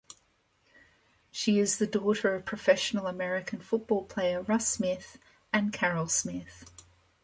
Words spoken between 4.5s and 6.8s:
Smith and Carol Smith.